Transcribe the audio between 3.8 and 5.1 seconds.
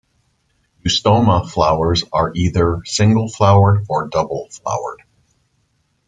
or double-flowered.